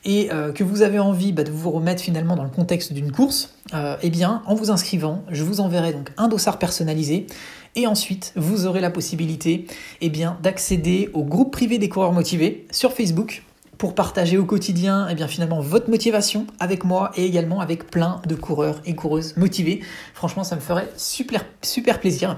et 0.06 0.32
euh, 0.32 0.52
que 0.52 0.64
vous 0.64 0.84
avez 0.84 1.00
envie 1.00 1.34
bah, 1.34 1.44
de 1.44 1.52
vous 1.52 1.72
remettre 1.72 2.02
finalement 2.02 2.36
dans 2.36 2.44
le 2.44 2.50
contexte 2.50 2.94
d'une 2.94 3.12
course, 3.12 3.56
euh, 3.74 3.98
eh 4.02 4.10
bien, 4.10 4.44
en 4.46 4.54
vous 4.56 4.72
inscrivant, 4.72 5.24
je 5.30 5.44
vous 5.44 5.60
enverrai 5.60 5.94
donc 5.94 6.12
un 6.18 6.28
dossard 6.28 6.60
personnalisé 6.60 7.26
et 7.76 7.88
ensuite 7.88 8.32
vous 8.36 8.68
aurez 8.68 8.82
la 8.82 8.92
possibilité 8.92 9.66
eh 10.02 10.10
bien, 10.10 10.38
d'accéder 10.44 11.10
au 11.14 11.24
groupe 11.24 11.52
privé 11.52 11.78
des 11.78 11.90
coureurs 11.90 12.14
motivés 12.14 12.68
sur 12.72 12.94
Facebook 12.94 13.44
pour 13.78 13.96
partager 13.96 14.38
au 14.38 14.46
quotidien 14.46 15.08
eh 15.10 15.16
bien, 15.16 15.28
finalement 15.28 15.60
votre 15.60 15.90
motivation 15.90 16.48
avec 16.60 16.86
moi 16.86 17.12
et 17.16 17.26
également 17.26 17.60
avec 17.60 17.90
plein 17.90 18.22
de 18.28 18.36
coureurs 18.36 18.82
et 18.86 18.96
coureuses 18.96 19.36
motivés. 19.36 19.82
Franchement, 20.14 20.44
ça 20.44 20.56
me 20.56 20.62
ferait 20.62 20.90
super, 20.96 21.44
super 21.62 22.00
plaisir. 22.00 22.38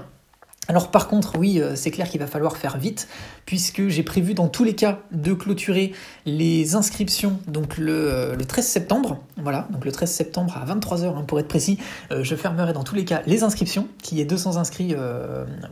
Alors 0.70 0.90
par 0.90 1.08
contre, 1.08 1.38
oui, 1.38 1.60
euh, 1.60 1.76
c'est 1.76 1.90
clair 1.90 2.10
qu'il 2.10 2.20
va 2.20 2.26
falloir 2.26 2.58
faire 2.58 2.76
vite, 2.76 3.08
puisque 3.46 3.88
j'ai 3.88 4.02
prévu 4.02 4.34
dans 4.34 4.48
tous 4.48 4.64
les 4.64 4.74
cas 4.74 4.98
de 5.12 5.32
clôturer 5.32 5.94
les 6.26 6.74
inscriptions 6.74 7.38
donc 7.46 7.78
le, 7.78 8.36
13 8.46 8.64
euh, 8.64 8.68
septembre. 8.68 9.18
Voilà, 9.38 9.66
donc 9.70 9.86
le 9.86 9.92
13 9.92 10.10
septembre 10.10 10.58
à 10.58 10.66
23h 10.66 11.06
hein, 11.06 11.24
pour 11.26 11.40
être 11.40 11.48
précis, 11.48 11.78
euh, 12.10 12.22
je 12.22 12.34
fermerai 12.34 12.74
dans 12.74 12.84
tous 12.84 12.94
les 12.94 13.06
cas 13.06 13.22
les 13.24 13.44
inscriptions, 13.44 13.88
qu'il 14.02 14.18
y 14.18 14.20
ait 14.20 14.26
200 14.26 14.58
inscrits 14.58 14.94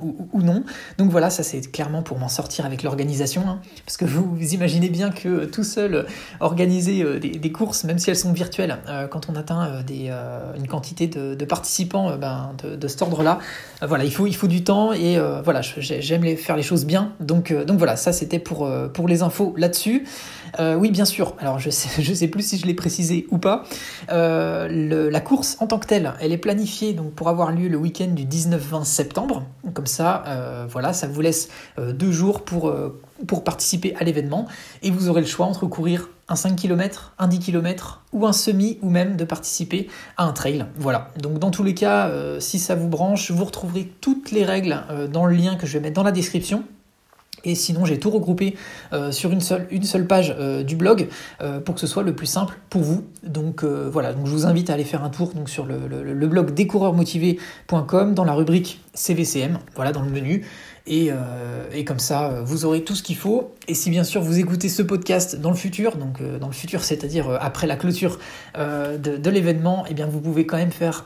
ou, 0.01 0.41
non. 0.41 0.65
Donc 0.97 1.11
voilà, 1.11 1.29
ça 1.29 1.43
c'est 1.43 1.71
clairement 1.71 2.03
pour 2.03 2.19
m'en 2.19 2.31
sortir 2.31 2.65
avec 2.65 2.83
l'organisation, 2.83 3.43
hein, 3.47 3.61
parce 3.85 3.99
que 3.99 4.07
vous, 4.07 4.35
imaginez 4.55 4.89
bien 4.89 5.11
que 5.11 5.45
tout 5.45 5.65
seul 5.65 6.07
organiser 6.41 7.19
des, 7.21 7.53
courses, 7.53 7.85
même 7.85 7.99
si 7.99 8.09
elles 8.09 8.17
sont 8.17 8.33
virtuelles, 8.33 8.79
quand 9.11 9.29
on 9.29 9.37
atteint 9.37 9.85
une 10.57 10.67
quantité 10.67 11.07
de, 11.07 11.45
participants 11.45 12.17
ben, 12.17 12.55
de, 12.63 12.77
de, 12.77 12.89
cet 12.89 13.03
ordre-là, 13.03 13.39
voilà, 13.83 14.05
il 14.05 14.13
faut, 14.13 14.27
il 14.27 14.35
faut 14.35 14.47
du 14.47 14.65
temps 14.65 14.86
et 14.93 15.19
euh, 15.19 15.43
voilà, 15.43 15.61
j'aime 15.63 16.37
faire 16.37 16.57
les 16.57 16.63
choses 16.63 16.85
bien. 16.85 17.13
Donc, 17.21 17.51
euh, 17.51 17.65
donc 17.65 17.79
voilà, 17.79 17.97
ça 17.97 18.13
c'était 18.13 18.39
pour, 18.39 18.67
euh, 18.67 18.89
pour 18.89 19.09
les 19.09 19.23
infos 19.23 19.55
là-dessus. 19.57 20.07
oui, 20.59 20.91
bien 20.91 21.05
sûr. 21.05 21.35
Alors 21.39 21.59
je 21.59 21.71
sais, 21.71 22.03
sais 22.15 22.29
plus 22.29 22.43
si 22.43 22.59
je 22.59 22.67
l'ai 22.67 22.75
précisé 22.75 23.27
ou 23.31 23.39
pas. 23.39 23.65
la 24.09 25.21
course 25.21 25.57
en 25.61 25.67
tant 25.67 25.79
que 25.79 25.87
telle, 25.87 26.13
elle 26.21 26.33
est 26.33 26.39
planifiée 26.39 26.93
donc 26.93 27.13
pour 27.13 27.29
avoir 27.29 27.53
lieu 27.53 27.69
le 27.69 27.77
week-end 27.77 28.09
du 28.09 28.25
19-20 28.25 28.85
septembre. 28.85 29.45
Comme 29.75 29.87
ça, 29.87 30.25
voilà, 30.69 30.93
ça 30.93 31.07
vous 31.07 31.21
laisse 31.21 31.49
deux 31.79 32.13
jours 32.13 32.43
pour 32.43 32.73
pour 33.27 33.45
participer 33.45 33.95
à 33.97 34.05
l'événement 34.05 34.47
et 34.83 34.91
vous 34.91 35.09
aurez 35.09 35.21
le 35.21 35.27
choix 35.27 35.47
entre 35.47 35.67
courir 35.67 36.09
un 36.29 36.37
5 36.37 36.57
km, 36.57 37.15
un 37.19 37.29
10 37.29 37.39
km 37.39 38.03
ou 38.13 38.27
un 38.27 38.33
semi 38.33 38.79
ou 38.83 38.91
même 38.91 39.17
de 39.17 39.25
participer 39.25 39.89
à 40.17 40.25
un 40.25 40.33
trail. 40.33 40.67
Voilà, 40.77 41.11
donc 41.21 41.39
dans 41.39 41.51
tous 41.51 41.63
les 41.63 41.75
cas, 41.75 42.09
euh, 42.09 42.41
si 42.41 42.59
ça 42.59 42.75
vous 42.75 42.89
branche, 42.89 43.31
vous 43.31 43.45
retrouverez 43.45 43.93
toutes 44.01 44.31
les 44.31 44.45
règles 44.45 44.83
euh, 44.91 45.07
dans 45.07 45.27
le 45.27 45.35
lien 45.35 45.57
que 45.57 45.67
je 45.67 45.75
vais 45.75 45.81
mettre 45.81 45.95
dans 45.95 46.03
la 46.03 46.13
description. 46.13 46.65
Et 47.45 47.55
sinon, 47.55 47.85
j'ai 47.85 47.99
tout 47.99 48.11
regroupé 48.11 48.57
euh, 48.93 49.13
sur 49.13 49.31
une 49.31 49.41
seule, 49.41 50.07
page 50.07 50.37
du 50.65 50.77
blog 50.77 51.09
pour 51.65 51.75
que 51.75 51.81
ce 51.81 51.87
soit 51.87 52.03
le 52.03 52.15
plus 52.15 52.27
simple 52.27 52.59
pour 52.71 52.83
vous. 52.83 53.05
Donc 53.23 53.65
voilà, 53.65 54.13
donc 54.13 54.27
je 54.27 54.33
vous 54.33 54.47
invite 54.47 54.71
à 54.71 54.75
aller 54.75 54.85
faire 54.85 55.05
un 55.05 55.11
tour 55.11 55.33
donc, 55.35 55.49
sur 55.49 55.65
le, 55.65 56.27
blog 56.27 56.53
découreursmotivés.com 56.55 58.15
dans 58.15 58.25
la 58.25 58.33
rubrique 58.35 58.81
CVCM, 58.95 59.59
voilà 59.75 59.93
dans 59.93 60.03
le 60.03 60.11
menu. 60.11 60.45
Euh, 60.89 61.65
et, 61.73 61.85
comme 61.85 61.99
ça, 61.99 62.31
euh, 62.31 62.43
vous 62.45 62.65
aurez 62.65 62.83
tout 62.85 62.95
ce 62.95 63.03
qu'il 63.03 63.17
faut. 63.17 63.55
Et 63.67 63.75
si 63.75 63.91
bien 63.91 64.05
sûr 64.05 64.23
vous 64.23 64.39
écoutez 64.39 64.69
ce 64.69 64.83
podcast 64.83 65.37
dans 65.37 65.51
le 65.51 65.57
futur, 65.57 65.97
donc 65.97 66.21
euh, 66.21 66.39
dans 66.39 66.47
le 66.47 66.53
futur, 66.53 66.85
c'est-à-dire 66.85 67.29
après 67.41 67.67
la 67.67 67.77
clôture 67.77 68.19
de, 68.57 69.31
l'événement, 69.31 69.85
eh 69.91 69.95
bien 69.95 70.07
vous 70.07 70.21
pouvez 70.21 70.47
quand 70.47 70.57
même 70.57 70.71
faire, 70.71 71.05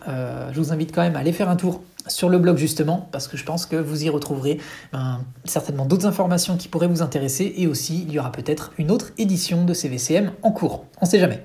je 0.52 0.60
vous 0.60 0.72
invite 0.72 0.94
quand 0.94 1.02
même 1.02 1.16
à 1.16 1.20
aller 1.20 1.32
faire 1.32 1.48
un 1.48 1.56
tour 1.56 1.82
sur 2.06 2.28
le 2.28 2.38
blog 2.38 2.56
justement, 2.56 3.08
parce 3.12 3.28
que 3.28 3.36
je 3.36 3.44
pense 3.44 3.66
que 3.66 3.76
vous 3.76 4.04
y 4.04 4.08
retrouverez 4.08 4.58
ben, 4.92 5.24
certainement 5.44 5.86
d'autres 5.86 6.06
informations 6.06 6.56
qui 6.56 6.68
pourraient 6.68 6.88
vous 6.88 7.02
intéresser, 7.02 7.54
et 7.56 7.66
aussi 7.66 8.04
il 8.06 8.12
y 8.12 8.18
aura 8.18 8.32
peut-être 8.32 8.72
une 8.78 8.90
autre 8.90 9.12
édition 9.18 9.64
de 9.64 9.74
CVCM 9.74 10.32
en 10.42 10.52
cours. 10.52 10.84
On 11.00 11.06
ne 11.06 11.10
sait 11.10 11.20
jamais. 11.20 11.44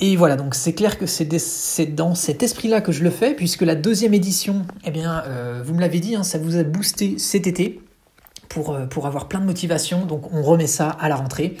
Et 0.00 0.14
voilà, 0.14 0.36
donc 0.36 0.54
c'est 0.54 0.74
clair 0.74 0.96
que 0.96 1.06
c'est 1.06 1.86
dans 1.86 2.14
cet 2.14 2.42
esprit-là 2.44 2.80
que 2.80 2.92
je 2.92 3.02
le 3.02 3.10
fais, 3.10 3.34
puisque 3.34 3.62
la 3.62 3.74
deuxième 3.74 4.14
édition, 4.14 4.64
eh 4.84 4.92
bien, 4.92 5.24
euh, 5.26 5.60
vous 5.64 5.74
me 5.74 5.80
l'avez 5.80 5.98
dit, 5.98 6.14
hein, 6.14 6.22
ça 6.22 6.38
vous 6.38 6.56
a 6.56 6.62
boosté 6.62 7.18
cet 7.18 7.48
été 7.48 7.80
pour, 8.48 8.72
euh, 8.72 8.86
pour 8.86 9.06
avoir 9.06 9.26
plein 9.26 9.40
de 9.40 9.44
motivation, 9.44 10.06
donc 10.06 10.32
on 10.32 10.42
remet 10.42 10.68
ça 10.68 10.88
à 10.88 11.08
la 11.08 11.16
rentrée. 11.16 11.56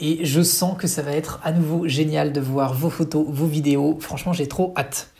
Et 0.00 0.24
je 0.24 0.42
sens 0.42 0.76
que 0.78 0.86
ça 0.86 1.02
va 1.02 1.12
être 1.12 1.40
à 1.42 1.52
nouveau 1.52 1.88
génial 1.88 2.32
de 2.32 2.40
voir 2.40 2.72
vos 2.72 2.88
photos, 2.88 3.26
vos 3.28 3.46
vidéos. 3.46 3.98
Franchement, 4.00 4.32
j'ai 4.32 4.46
trop 4.46 4.72
hâte. 4.76 5.10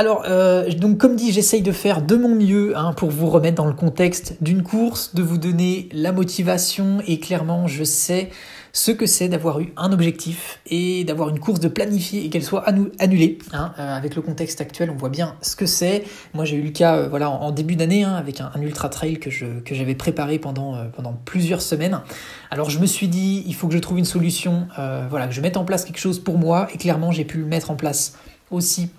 Alors, 0.00 0.22
euh, 0.28 0.70
donc 0.70 0.98
comme 0.98 1.16
dit, 1.16 1.32
j'essaye 1.32 1.60
de 1.60 1.72
faire 1.72 2.02
de 2.02 2.14
mon 2.14 2.28
mieux 2.28 2.78
hein, 2.78 2.92
pour 2.92 3.10
vous 3.10 3.28
remettre 3.28 3.56
dans 3.56 3.66
le 3.66 3.72
contexte 3.72 4.36
d'une 4.40 4.62
course, 4.62 5.16
de 5.16 5.24
vous 5.24 5.38
donner 5.38 5.88
la 5.90 6.12
motivation. 6.12 6.98
Et 7.08 7.18
clairement, 7.18 7.66
je 7.66 7.82
sais 7.82 8.30
ce 8.72 8.92
que 8.92 9.06
c'est 9.06 9.28
d'avoir 9.28 9.58
eu 9.58 9.72
un 9.76 9.90
objectif 9.90 10.60
et 10.66 11.02
d'avoir 11.02 11.30
une 11.30 11.40
course 11.40 11.58
de 11.58 11.66
planifier 11.66 12.24
et 12.24 12.30
qu'elle 12.30 12.44
soit 12.44 12.64
annulée. 13.00 13.38
Hein. 13.52 13.72
Euh, 13.80 13.96
avec 13.96 14.14
le 14.14 14.22
contexte 14.22 14.60
actuel, 14.60 14.88
on 14.90 14.94
voit 14.96 15.08
bien 15.08 15.34
ce 15.42 15.56
que 15.56 15.66
c'est. 15.66 16.04
Moi, 16.32 16.44
j'ai 16.44 16.54
eu 16.58 16.62
le 16.62 16.70
cas 16.70 16.94
euh, 16.94 17.08
voilà, 17.08 17.28
en, 17.28 17.50
début 17.50 17.74
d'année 17.74 18.04
hein, 18.04 18.14
avec 18.14 18.40
un, 18.40 18.52
ultra 18.62 18.90
trail 18.90 19.18
que, 19.18 19.30
j'avais 19.30 19.96
préparé 19.96 20.38
pendant, 20.38 20.76
pendant 20.94 21.14
plusieurs 21.24 21.60
semaines. 21.60 22.00
Alors, 22.52 22.70
je 22.70 22.78
me 22.78 22.86
suis 22.86 23.08
dit, 23.08 23.42
il 23.48 23.54
faut 23.56 23.66
que 23.66 23.74
je 23.74 23.80
trouve 23.80 23.98
une 23.98 24.04
solution, 24.04 24.68
voilà, 25.10 25.26
que 25.26 25.34
je 25.34 25.40
mette 25.40 25.56
en 25.56 25.64
place 25.64 25.84
quelque 25.84 25.98
chose 25.98 26.20
pour 26.20 26.38
moi 26.38 26.68
et 26.72 26.78
clairement, 26.78 27.10
j'ai 27.10 27.24
pu 27.24 27.38
le 27.38 27.46
mettre 27.46 27.72
en 27.72 27.74
place 27.74 28.16
aussi 28.52 28.90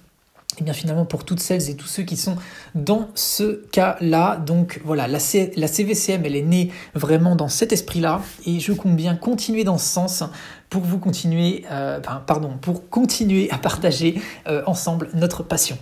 et 0.58 0.64
bien 0.64 0.74
finalement 0.74 1.06
pour 1.06 1.26
toutes 1.26 1.40
celles 1.40 1.70
et 1.70 1.76
tous 1.76 1.88
ceux 1.88 2.04
qui 2.04 2.18
sont 2.18 2.36
dans 2.76 3.10
ce 3.16 3.64
cas-là. 3.72 4.38
Donc 4.38 4.82
voilà, 4.84 5.08
la, 5.08 5.20
CVCM, 5.20 6.26
elle 6.26 6.36
est 6.36 6.42
née 6.42 6.72
vraiment 6.96 7.36
dans 7.36 7.48
cet 7.48 7.72
esprit-là 7.72 8.22
et 8.46 8.60
je 8.60 8.74
compte 8.74 8.96
bien 8.96 9.16
continuer 9.16 9.64
dans 9.64 9.78
ce 9.78 9.88
sens 9.88 10.24
pour 10.70 10.84
vous 10.84 11.00
continuer, 11.00 11.66
euh, 11.72 12.00
pardon, 12.00 12.52
pour 12.62 12.90
continuer 12.90 13.50
à 13.52 13.58
partager 13.58 14.22
euh, 14.48 14.62
ensemble 14.66 15.10
notre 15.14 15.44
passion. 15.44 15.78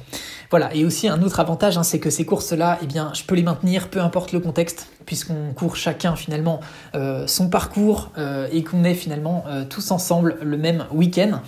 Voilà, 0.49 0.73
et 0.73 0.85
aussi 0.85 1.09
un 1.09 1.21
autre 1.23 1.41
avantage, 1.41 1.77
hein, 1.77 1.83
c'est 1.83 1.99
que 1.99 2.09
ces 2.09 2.25
courses-là, 2.25 2.79
eh 2.81 2.85
bien, 2.85 3.11
je 3.13 3.23
peux 3.23 3.35
les 3.35 3.43
maintenir 3.43 3.89
peu 3.89 3.99
importe 3.99 4.31
le 4.31 4.39
contexte, 4.39 4.87
puisqu'on 5.05 5.53
court 5.53 5.75
chacun 5.75 6.15
finalement 6.15 6.61
euh, 6.95 7.27
son 7.27 7.49
parcours 7.49 8.11
et 8.51 8.63
qu'on 8.63 8.83
est 8.83 8.93
finalement 8.93 9.43
tous 9.69 9.91
ensemble 9.91 10.37
le 10.41 10.57
même 10.57 10.85
week-end. 10.91 11.41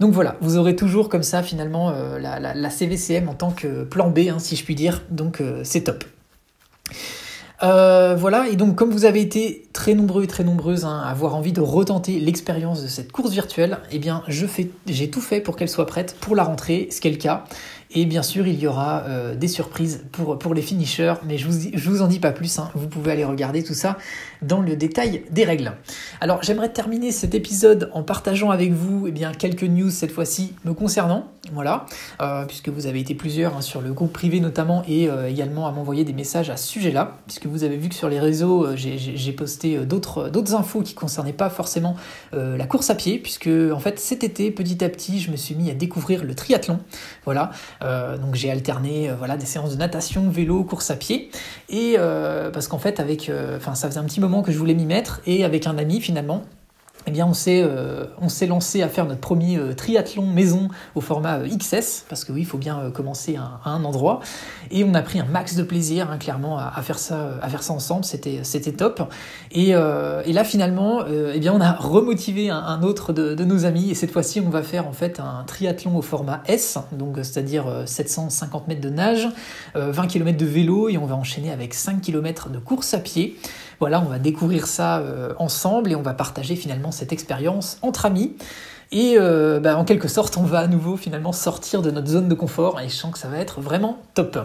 Donc 0.00 0.12
voilà, 0.12 0.36
vous 0.40 0.56
aurez 0.56 0.76
toujours 0.76 1.08
comme 1.08 1.22
ça 1.22 1.42
finalement 1.42 1.90
euh, 1.90 2.18
la, 2.18 2.70
CVCM 2.70 3.28
en 3.28 3.34
tant 3.34 3.50
que 3.50 3.84
plan 3.84 4.10
B, 4.10 4.20
hein, 4.30 4.38
si 4.38 4.56
je 4.56 4.64
puis 4.64 4.74
dire. 4.74 5.02
Donc 5.10 5.40
euh, 5.40 5.62
c'est 5.64 5.82
top. 5.82 6.04
Euh, 7.62 8.14
voilà, 8.14 8.48
et 8.48 8.56
donc 8.56 8.76
comme 8.76 8.90
vous 8.90 9.06
avez 9.06 9.22
été 9.22 9.66
très 9.72 9.94
nombreux 9.94 10.24
et 10.24 10.26
très 10.26 10.44
nombreuses 10.44 10.84
hein, 10.84 11.02
à 11.02 11.08
avoir 11.08 11.34
envie 11.34 11.52
de 11.52 11.62
retenter 11.62 12.20
l'expérience 12.20 12.82
de 12.82 12.86
cette 12.86 13.12
course 13.12 13.30
virtuelle, 13.30 13.78
eh 13.90 13.98
bien 13.98 14.22
j'ai 14.28 15.10
tout 15.10 15.22
fait 15.22 15.40
pour 15.40 15.56
qu'elle 15.56 15.70
soit 15.70 15.86
prête 15.86 16.16
pour 16.20 16.36
la 16.36 16.44
rentrée, 16.44 16.88
ce 16.90 17.00
qui 17.00 17.08
est 17.08 17.12
le 17.12 17.16
cas. 17.16 17.44
Et 17.98 18.04
bien 18.04 18.22
sûr, 18.22 18.46
il 18.46 18.60
y 18.60 18.66
aura 18.66 19.04
euh, 19.08 19.34
des 19.34 19.48
surprises 19.48 20.04
pour, 20.12 20.38
pour 20.38 20.52
les 20.52 20.60
finishers, 20.60 21.14
mais 21.24 21.38
je 21.38 21.48
vous, 21.48 21.70
je 21.72 21.90
vous 21.90 22.02
en 22.02 22.08
dis 22.08 22.20
pas 22.20 22.30
plus, 22.30 22.58
hein. 22.58 22.70
vous 22.74 22.88
pouvez 22.88 23.10
aller 23.10 23.24
regarder 23.24 23.62
tout 23.62 23.72
ça 23.72 23.96
dans 24.42 24.60
le 24.60 24.76
détail 24.76 25.22
des 25.30 25.44
règles. 25.44 25.72
Alors 26.20 26.42
j'aimerais 26.42 26.68
terminer 26.68 27.10
cet 27.10 27.34
épisode 27.34 27.90
en 27.94 28.02
partageant 28.02 28.50
avec 28.50 28.70
vous 28.70 29.06
eh 29.08 29.12
bien, 29.12 29.32
quelques 29.32 29.62
news 29.62 29.88
cette 29.88 30.12
fois-ci 30.12 30.52
me 30.66 30.74
concernant, 30.74 31.32
voilà, 31.54 31.86
euh, 32.20 32.44
puisque 32.44 32.68
vous 32.68 32.86
avez 32.86 33.00
été 33.00 33.14
plusieurs 33.14 33.56
hein, 33.56 33.62
sur 33.62 33.80
le 33.80 33.94
groupe 33.94 34.12
privé 34.12 34.40
notamment 34.40 34.82
et 34.86 35.08
euh, 35.08 35.30
également 35.30 35.66
à 35.66 35.72
m'envoyer 35.72 36.04
des 36.04 36.12
messages 36.12 36.50
à 36.50 36.58
ce 36.58 36.68
sujet-là, 36.68 37.16
puisque 37.26 37.46
vous 37.46 37.64
avez 37.64 37.78
vu 37.78 37.88
que 37.88 37.94
sur 37.94 38.10
les 38.10 38.20
réseaux 38.20 38.76
j'ai 38.76 39.32
posté 39.32 39.78
d'autres 39.86 40.54
infos 40.54 40.82
qui 40.82 40.92
concernaient 40.92 41.32
pas 41.32 41.48
forcément 41.48 41.96
la 42.34 42.66
course 42.66 42.90
à 42.90 42.94
pied, 42.94 43.18
puisque 43.18 43.48
en 43.48 43.78
fait 43.78 43.98
cet 43.98 44.22
été 44.22 44.50
petit 44.50 44.84
à 44.84 44.90
petit 44.90 45.18
je 45.18 45.30
me 45.30 45.36
suis 45.36 45.54
mis 45.54 45.70
à 45.70 45.74
découvrir 45.74 46.24
le 46.24 46.34
triathlon, 46.34 46.78
voilà. 47.24 47.52
Euh, 47.86 48.18
donc 48.18 48.34
j'ai 48.34 48.50
alterné 48.50 49.08
euh, 49.08 49.14
voilà 49.16 49.36
des 49.36 49.46
séances 49.46 49.72
de 49.72 49.76
natation, 49.76 50.28
vélo, 50.28 50.64
course 50.64 50.90
à 50.90 50.96
pied. 50.96 51.30
Et 51.68 51.94
euh, 51.98 52.50
parce 52.50 52.68
qu'en 52.68 52.78
fait 52.78 53.00
avec 53.00 53.30
ça 53.60 53.88
faisait 53.88 53.98
un 53.98 54.04
petit 54.04 54.20
moment 54.20 54.42
que 54.42 54.52
je 54.52 54.58
voulais 54.58 54.74
m'y 54.74 54.86
mettre. 54.86 55.20
Et 55.26 55.44
avec 55.44 55.66
un 55.66 55.78
ami 55.78 56.00
finalement 56.00 56.42
eh 57.08 57.12
bien, 57.12 57.26
on 57.26 57.34
s'est 57.34 57.62
euh, 57.62 58.04
on 58.20 58.28
s'est 58.28 58.46
lancé 58.46 58.82
à 58.82 58.88
faire 58.88 59.06
notre 59.06 59.20
premier 59.20 59.58
euh, 59.58 59.74
triathlon 59.74 60.26
maison 60.26 60.68
au 60.96 61.00
format 61.00 61.38
euh, 61.38 61.48
XS 61.48 62.04
parce 62.08 62.24
que 62.24 62.32
oui, 62.32 62.40
il 62.40 62.46
faut 62.46 62.58
bien 62.58 62.90
commencer 62.92 63.36
à, 63.36 63.60
un 63.70 63.84
endroit 63.84 64.20
et 64.72 64.82
on 64.82 64.92
a 64.94 65.02
pris 65.02 65.20
un 65.20 65.24
max 65.24 65.54
de 65.54 65.62
plaisir 65.62 66.10
hein, 66.10 66.18
clairement 66.18 66.58
à, 66.58 66.82
faire 66.82 66.98
ça 66.98 67.38
à 67.40 67.48
faire 67.48 67.62
ça 67.62 67.72
ensemble. 67.72 68.04
C'était 68.04 68.40
c'était 68.42 68.72
top 68.72 69.12
et, 69.52 69.70
et, 69.70 70.32
là 70.32 70.44
finalement, 70.44 71.04
eh 71.06 71.38
bien, 71.38 71.52
on 71.52 71.60
a 71.60 71.72
remotivé 71.72 72.50
un, 72.50 72.82
autre 72.82 73.12
de, 73.12 73.34
de, 73.34 73.44
nos 73.44 73.64
amis 73.64 73.90
et 73.90 73.94
cette 73.94 74.10
fois-ci, 74.10 74.40
on 74.40 74.50
va 74.50 74.62
faire 74.62 74.86
en 74.86 74.92
fait 74.92 75.20
un 75.20 75.44
triathlon 75.44 75.96
au 75.96 76.02
format 76.02 76.42
S, 76.46 76.78
donc 76.92 77.16
c'est-à-dire 77.18 77.66
750 77.86 78.68
mètres 78.68 78.80
de 78.80 78.90
nage, 78.90 79.28
20 79.74 80.06
km 80.06 80.36
de 80.36 80.46
vélo 80.46 80.88
et 80.88 80.98
on 80.98 81.06
va 81.06 81.14
enchaîner 81.14 81.50
avec 81.50 81.74
5 81.74 82.00
km 82.00 82.50
de 82.50 82.58
course 82.58 82.94
à 82.94 82.98
pied. 82.98 83.36
Voilà, 83.80 84.00
on 84.00 84.06
va 84.06 84.18
découvrir 84.18 84.66
ça 84.66 84.98
euh, 84.98 85.34
ensemble 85.38 85.92
et 85.92 85.96
on 85.96 86.02
va 86.02 86.14
partager 86.14 86.56
finalement 86.56 86.90
cette 86.90 87.12
expérience 87.12 87.78
entre 87.82 88.06
amis. 88.06 88.36
Et 88.92 89.16
euh, 89.18 89.58
bah, 89.58 89.76
en 89.76 89.84
quelque 89.84 90.06
sorte, 90.06 90.36
on 90.36 90.44
va 90.44 90.60
à 90.60 90.66
nouveau 90.68 90.96
finalement 90.96 91.32
sortir 91.32 91.82
de 91.82 91.90
notre 91.90 92.06
zone 92.06 92.28
de 92.28 92.34
confort 92.34 92.80
et 92.80 92.88
je 92.88 92.94
sens 92.94 93.12
que 93.12 93.18
ça 93.18 93.28
va 93.28 93.38
être 93.38 93.60
vraiment 93.60 93.98
top. 94.14 94.38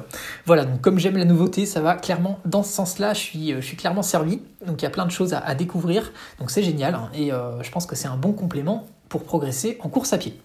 Voilà, 0.45 0.65
donc 0.65 0.81
comme 0.81 0.97
j'aime 0.97 1.17
la 1.17 1.25
nouveauté, 1.25 1.65
ça 1.65 1.79
va 1.79 1.93
clairement 1.95 2.39
dans 2.45 2.63
ce 2.63 2.73
sens-là, 2.73 3.13
je 3.13 3.19
suis, 3.19 3.53
euh, 3.53 3.61
je 3.61 3.65
suis 3.67 3.77
clairement 3.77 4.01
servi. 4.01 4.41
Donc 4.65 4.81
il 4.81 4.85
y 4.85 4.87
a 4.87 4.91
plein 4.91 5.05
de 5.05 5.11
choses 5.11 5.33
à, 5.33 5.55
découvrir, 5.55 6.11
donc 6.39 6.51
c'est 6.51 6.63
génial 6.63 6.95
hein. 6.95 7.09
et 7.15 7.29
je 7.29 7.71
pense 7.71 7.87
que 7.87 7.95
c'est 7.95 8.07
un 8.07 8.15
bon 8.15 8.31
complément 8.31 8.85
pour 9.09 9.23
progresser 9.23 9.79
en 9.81 9.89
course 9.89 10.13
à 10.13 10.19
pied. 10.19 10.39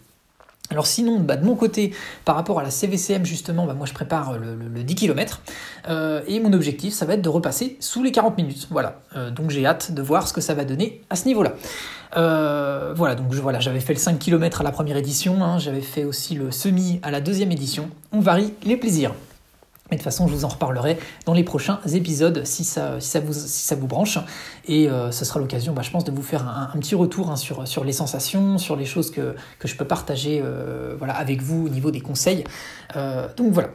Alors 0.70 0.87
sinon, 0.87 1.20
bah, 1.20 1.37
de 1.37 1.44
mon 1.44 1.54
côté, 1.54 1.92
par 2.25 2.35
rapport 2.35 2.58
à 2.58 2.62
la 2.62 2.70
CVCM 2.70 3.25
justement, 3.25 3.66
bah, 3.66 3.75
moi 3.75 3.87
je 3.87 3.92
prépare 3.92 4.38
le, 4.38 4.82
10 4.82 4.94
km 4.94 5.40
euh, 5.88 6.23
et 6.26 6.40
mon 6.40 6.52
objectif 6.52 6.92
ça 6.92 7.06
va 7.06 7.14
être 7.14 7.23
de 7.23 7.28
repasser 7.28 7.76
sous 7.80 8.02
les 8.02 8.12
40 8.12 8.37
minutes. 8.37 8.68
Voilà, 8.70 9.00
euh, 9.16 9.30
donc 9.30 9.50
j'ai 9.50 9.64
hâte 9.64 9.92
de 9.92 10.02
voir 10.02 10.26
ce 10.26 10.32
que 10.32 10.40
ça 10.40 10.54
va 10.54 10.64
donner 10.64 11.02
à 11.11 11.16
ce 11.16 11.26
niveau-là. 11.26 11.54
Euh, 12.16 12.92
voilà, 12.96 13.14
donc 13.14 13.32
j'avais 13.61 13.80
fait 13.80 13.92
le 13.92 13.99
5 13.99 14.18
km 14.18 14.61
à 14.61 14.64
la 14.64 14.73
première 14.73 14.96
édition, 14.96 15.42
hein, 15.42 15.58
j'avais 15.58 15.80
fait 15.80 16.04
aussi 16.04 16.35
le 16.35 16.50
semi 16.50 17.00
à 17.02 17.11
la 17.11 17.20
deuxième 17.20 17.52
édition. 17.52 17.90
On 18.12 18.20
varie 18.20 18.52
les 18.64 18.76
plaisirs. 18.76 19.12
Mais 19.90 19.97
de 19.97 20.02
toute 20.02 20.05
façon, 20.05 20.26
je 20.26 20.35
vous 20.35 20.45
en 20.45 20.49
reparlerai 20.49 20.99
dans 21.26 21.35
les 21.35 21.45
prochains 21.45 21.78
épisodes 21.93 22.43
si 22.45 22.64
ça, 22.64 22.99
vous, 23.21 23.87
branche. 23.87 24.19
Et 24.66 24.88
euh, 24.88 25.12
ce 25.12 25.25
sera 25.25 25.38
l'occasion, 25.38 25.73
bah, 25.73 25.83
je 25.83 25.90
pense, 25.90 26.05
de 26.05 26.11
vous 26.11 26.23
faire 26.23 26.49
un, 26.49 26.76
petit 26.78 26.95
retour 26.95 27.31
hein, 27.31 27.37
sur, 27.37 27.85
les 27.85 27.93
sensations, 27.93 28.59
sur 28.59 28.76
les 28.76 28.85
choses 28.85 29.11
que, 29.11 29.35
je 29.64 29.75
peux 29.76 29.85
partager 29.85 30.40
euh, 30.43 30.95
voilà, 30.99 31.14
avec 31.14 31.43
vous 31.43 31.66
au 31.66 31.69
niveau 31.69 31.90
des 31.90 32.00
conseils. 32.00 32.45
Euh, 32.97 33.28
donc 33.37 33.52
voilà. 33.52 33.71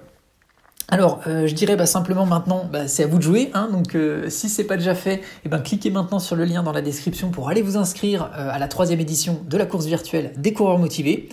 Alors, 0.90 1.22
je 1.26 1.54
dirais 1.54 1.78
bah, 1.78 1.86
simplement 1.86 2.26
maintenant, 2.26 2.68
bah, 2.70 2.90
c'est 2.90 3.06
à 3.06 3.08
vous 3.08 3.18
de 3.18 3.24
jouer. 3.24 3.50
Hein, 3.54 3.70
donc, 3.72 3.96
si 4.28 4.50
c'est 4.50 4.66
pas 4.66 4.76
déjà 4.76 4.94
fait, 4.94 5.22
eh 5.46 5.50
ben, 5.50 5.60
cliquez 5.60 5.90
maintenant 5.90 6.20
sur 6.20 6.36
le 6.36 6.44
lien 6.44 6.64
dans 6.64 6.74
la 6.74 6.82
description 6.82 7.30
pour 7.30 7.48
aller 7.48 7.62
vous 7.62 7.78
inscrire 7.78 8.30
à 8.34 8.60
la 8.60 8.68
troisième 8.68 9.00
édition 9.00 9.40
de 9.48 9.56
la 9.56 9.66
course 9.66 9.86
virtuelle 9.86 10.34
des 10.36 10.52
coureurs 10.52 10.80
motivés 10.80 11.30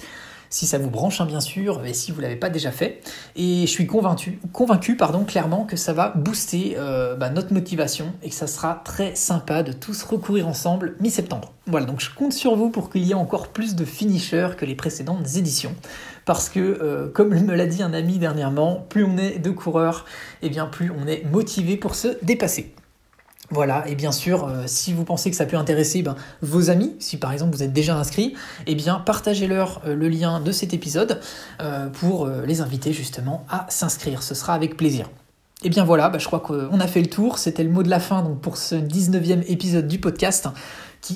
si 0.50 0.66
ça 0.66 0.78
vous 0.78 0.90
branche 0.90 1.20
hein, 1.20 1.26
bien 1.26 1.40
sûr, 1.40 1.84
et 1.84 1.94
si 1.94 2.10
vous 2.10 2.18
ne 2.18 2.22
l'avez 2.22 2.36
pas 2.36 2.50
déjà 2.50 2.70
fait. 2.70 3.00
Et 3.36 3.62
je 3.62 3.70
suis 3.70 3.86
convaincu, 3.86 4.38
convaincu 4.52 4.96
pardon, 4.96 5.24
clairement 5.24 5.64
que 5.64 5.76
ça 5.76 5.92
va 5.92 6.12
booster 6.14 6.74
euh, 6.76 7.16
bah, 7.16 7.30
notre 7.30 7.52
motivation 7.52 8.12
et 8.22 8.30
que 8.30 8.34
ça 8.34 8.46
sera 8.46 8.82
très 8.84 9.14
sympa 9.14 9.62
de 9.62 9.72
tous 9.72 10.02
recourir 10.02 10.48
ensemble 10.48 10.96
mi-septembre. 11.00 11.52
Voilà, 11.66 11.86
donc 11.86 12.00
je 12.00 12.14
compte 12.14 12.32
sur 12.32 12.56
vous 12.56 12.70
pour 12.70 12.90
qu'il 12.90 13.04
y 13.04 13.10
ait 13.10 13.14
encore 13.14 13.48
plus 13.48 13.74
de 13.74 13.84
finishers 13.84 14.50
que 14.56 14.64
les 14.64 14.74
précédentes 14.74 15.36
éditions. 15.36 15.74
Parce 16.24 16.48
que, 16.48 16.60
euh, 16.60 17.08
comme 17.08 17.28
me 17.28 17.54
l'a 17.54 17.66
dit 17.66 17.82
un 17.82 17.92
ami 17.92 18.18
dernièrement, 18.18 18.86
plus 18.88 19.04
on 19.04 19.16
est 19.16 19.38
de 19.38 19.50
coureurs, 19.50 20.04
et 20.42 20.46
eh 20.46 20.50
bien 20.50 20.66
plus 20.66 20.90
on 20.90 21.06
est 21.06 21.24
motivé 21.30 21.76
pour 21.76 21.94
se 21.94 22.08
dépasser. 22.22 22.74
Voilà, 23.50 23.88
et 23.88 23.94
bien 23.94 24.12
sûr, 24.12 24.44
euh, 24.44 24.64
si 24.66 24.92
vous 24.92 25.04
pensez 25.04 25.30
que 25.30 25.36
ça 25.36 25.46
peut 25.46 25.56
intéresser 25.56 26.02
ben, 26.02 26.16
vos 26.42 26.68
amis, 26.68 26.94
si 26.98 27.16
par 27.16 27.32
exemple 27.32 27.56
vous 27.56 27.62
êtes 27.62 27.72
déjà 27.72 27.96
inscrit, 27.96 28.34
eh 28.66 28.74
bien 28.74 28.96
partagez-leur 28.96 29.80
euh, 29.86 29.94
le 29.94 30.08
lien 30.08 30.40
de 30.40 30.52
cet 30.52 30.74
épisode 30.74 31.20
euh, 31.60 31.88
pour 31.88 32.28
les 32.28 32.60
inviter 32.60 32.92
justement 32.92 33.46
à 33.48 33.64
s'inscrire. 33.70 34.22
Ce 34.22 34.34
sera 34.34 34.52
avec 34.52 34.76
plaisir. 34.76 35.06
Et 35.60 35.66
eh 35.66 35.70
bien 35.70 35.82
voilà, 35.82 36.08
ben, 36.08 36.18
je 36.18 36.26
crois 36.26 36.40
qu'on 36.40 36.78
a 36.78 36.86
fait 36.86 37.00
le 37.00 37.08
tour. 37.08 37.38
C'était 37.38 37.64
le 37.64 37.70
mot 37.70 37.82
de 37.82 37.88
la 37.88 38.00
fin 38.00 38.22
pour 38.42 38.58
ce 38.58 38.76
19e 38.76 39.42
épisode 39.48 39.88
du 39.88 39.98
podcast 39.98 40.46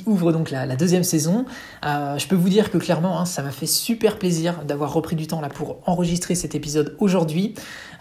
ouvre 0.06 0.32
donc 0.32 0.50
la, 0.50 0.76
deuxième 0.76 1.04
saison. 1.04 1.44
Euh, 1.84 2.18
je 2.18 2.26
peux 2.26 2.34
vous 2.34 2.49
dire 2.49 2.70
que 2.70 2.78
clairement, 2.78 3.20
hein, 3.20 3.25
ça 3.25 3.42
m'a 3.42 3.50
fait 3.50 3.66
super 3.66 4.18
plaisir 4.18 4.62
d'avoir 4.66 4.92
repris 4.92 5.16
du 5.16 5.26
temps 5.26 5.40
là 5.40 5.49
pour 5.49 5.78
enregistrer 5.87 6.34
cet 6.34 6.54
épisode 6.54 6.96
aujourd'hui. 6.99 7.54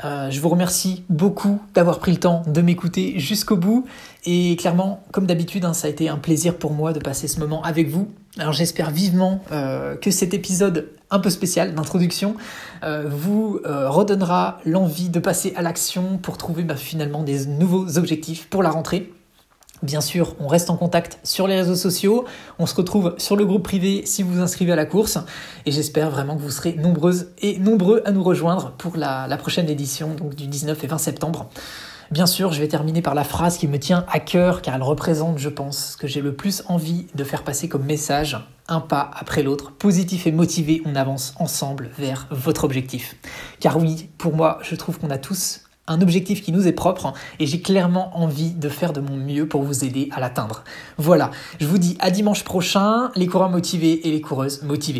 Euh, 0.03 0.29
je 0.29 0.39
vous 0.39 0.49
remercie 0.49 1.03
beaucoup 1.09 1.61
d'avoir 1.73 1.99
pris 1.99 2.11
le 2.11 2.19
temps 2.19 2.43
de 2.47 2.61
m'écouter 2.61 3.19
jusqu'au 3.19 3.57
bout. 3.57 3.85
Et 4.25 4.55
clairement, 4.55 5.03
comme 5.11 5.25
d'habitude, 5.25 5.65
hein, 5.65 5.73
ça 5.73 5.87
a 5.87 5.89
été 5.89 6.09
un 6.09 6.17
plaisir 6.17 6.55
pour 6.57 6.71
moi 6.71 6.93
de 6.93 6.99
passer 6.99 7.27
ce 7.27 7.39
moment 7.39 7.63
avec 7.63 7.89
vous. 7.89 8.11
Alors 8.37 8.53
j'espère 8.53 8.91
vivement 8.91 9.43
euh, 9.51 9.95
que 9.95 10.11
cet 10.11 10.33
épisode 10.33 10.89
un 11.09 11.19
peu 11.19 11.29
spécial 11.29 11.75
d'introduction 11.75 12.35
vous 13.05 13.59
redonnera 13.65 14.59
l'envie 14.65 15.09
de 15.09 15.19
passer 15.19 15.51
à 15.57 15.61
l'action 15.61 16.17
pour 16.17 16.37
trouver 16.37 16.63
bah, 16.63 16.77
finalement 16.77 17.21
des 17.21 17.47
nouveaux 17.47 17.97
objectifs 17.97 18.47
pour 18.47 18.63
la 18.63 18.69
rentrée. 18.69 19.11
Bien 19.83 20.01
sûr, 20.01 20.35
on 20.39 20.47
reste 20.47 20.69
en 20.69 20.77
contact 20.77 21.17
sur 21.23 21.47
les 21.47 21.55
réseaux 21.55 21.75
sociaux. 21.75 22.25
On 22.59 22.67
se 22.67 22.75
retrouve 22.75 23.15
sur 23.17 23.35
le 23.35 23.45
groupe 23.45 23.63
privé 23.63 24.03
si 24.05 24.21
vous 24.21 24.33
vous 24.33 24.39
inscrivez 24.39 24.71
à 24.73 24.75
la 24.75 24.85
course. 24.85 25.17
Et 25.65 25.71
j'espère 25.71 26.11
vraiment 26.11 26.35
que 26.35 26.41
vous 26.41 26.51
serez 26.51 26.73
nombreuses 26.73 27.29
et 27.41 27.57
nombreux 27.57 28.03
à 28.05 28.11
nous 28.11 28.21
rejoindre 28.21 28.73
pour 28.77 28.95
la, 28.95 29.27
prochaine 29.37 29.69
édition 29.69 30.13
donc 30.13 30.35
du 30.35 30.45
19 30.45 30.83
et 30.83 30.87
20 30.87 30.97
septembre. 30.99 31.49
Bien 32.11 32.27
sûr, 32.27 32.53
je 32.53 32.59
vais 32.59 32.67
terminer 32.67 33.01
par 33.01 33.15
la 33.15 33.23
phrase 33.23 33.57
qui 33.57 33.67
me 33.67 33.79
tient 33.79 34.05
à 34.07 34.19
cœur 34.19 34.61
car 34.61 34.75
elle 34.75 34.83
représente, 34.83 35.39
je 35.39 35.49
pense, 35.49 35.93
ce 35.93 35.97
que 35.97 36.05
j'ai 36.05 36.21
le 36.21 36.35
plus 36.35 36.61
envie 36.67 37.07
de 37.15 37.23
faire 37.23 37.43
passer 37.43 37.67
comme 37.67 37.85
message. 37.85 38.37
Un 38.67 38.81
pas 38.81 39.09
après 39.15 39.41
l'autre, 39.41 39.71
positif 39.71 40.27
et 40.27 40.31
motivé, 40.31 40.83
on 40.85 40.95
avance 40.95 41.33
ensemble 41.39 41.89
vers 41.97 42.27
votre 42.29 42.65
objectif. 42.65 43.15
Car 43.59 43.77
oui, 43.77 44.09
pour 44.19 44.35
moi, 44.35 44.59
je 44.61 44.75
trouve 44.75 44.99
qu'on 44.99 45.09
a 45.09 45.17
tous 45.17 45.61
un 45.87 46.01
objectif 46.01 46.41
qui 46.41 46.51
nous 46.51 46.67
est 46.67 46.73
propre 46.73 47.13
et 47.39 47.45
j'ai 47.45 47.61
clairement 47.61 48.17
envie 48.17 48.51
de 48.51 48.69
faire 48.69 48.93
de 48.93 49.01
mon 49.01 49.17
mieux 49.17 49.47
pour 49.47 49.63
vous 49.63 49.83
aider 49.83 50.09
à 50.11 50.19
l'atteindre. 50.19 50.63
Voilà, 50.97 51.31
je 51.59 51.65
vous 51.65 51.77
dis 51.77 51.97
à 51.99 52.11
dimanche 52.11 52.43
prochain, 52.43 53.11
les 53.15 53.27
coureurs 53.27 53.49
motivés 53.49 54.07
et 54.07 54.11
les 54.11 54.21
coureuses 54.21 54.61
motivées. 54.63 54.99